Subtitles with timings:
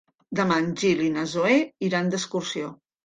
[0.37, 2.73] Demà en Gil i na Zoè iran d'excursió.